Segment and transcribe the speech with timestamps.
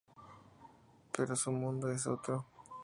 [1.15, 2.43] Pero su mundo es otro.